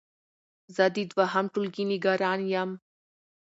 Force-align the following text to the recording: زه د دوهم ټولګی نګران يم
زه 0.75 0.85
د 0.95 0.97
دوهم 1.11 1.45
ټولګی 1.53 1.83
نګران 1.93 2.39
يم 2.53 2.69